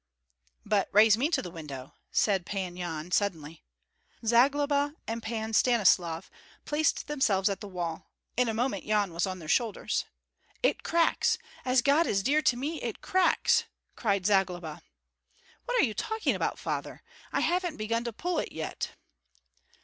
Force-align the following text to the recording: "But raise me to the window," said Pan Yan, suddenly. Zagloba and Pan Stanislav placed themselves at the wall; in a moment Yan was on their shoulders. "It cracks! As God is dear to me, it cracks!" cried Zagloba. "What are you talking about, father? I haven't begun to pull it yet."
"But 0.65 0.89
raise 0.91 1.15
me 1.15 1.29
to 1.29 1.43
the 1.43 1.51
window," 1.51 1.93
said 2.11 2.43
Pan 2.43 2.75
Yan, 2.75 3.11
suddenly. 3.11 3.63
Zagloba 4.25 4.95
and 5.05 5.21
Pan 5.21 5.53
Stanislav 5.53 6.31
placed 6.65 7.05
themselves 7.05 7.49
at 7.49 7.61
the 7.61 7.67
wall; 7.67 8.09
in 8.35 8.49
a 8.49 8.53
moment 8.55 8.83
Yan 8.83 9.13
was 9.13 9.27
on 9.27 9.37
their 9.37 9.47
shoulders. 9.47 10.05
"It 10.63 10.81
cracks! 10.81 11.37
As 11.63 11.83
God 11.83 12.07
is 12.07 12.23
dear 12.23 12.41
to 12.41 12.57
me, 12.57 12.81
it 12.81 13.01
cracks!" 13.03 13.65
cried 13.95 14.25
Zagloba. 14.25 14.81
"What 15.65 15.79
are 15.79 15.85
you 15.85 15.93
talking 15.93 16.33
about, 16.33 16.57
father? 16.57 17.03
I 17.31 17.41
haven't 17.41 17.77
begun 17.77 18.03
to 18.05 18.11
pull 18.11 18.39
it 18.39 18.51
yet." 18.51 18.95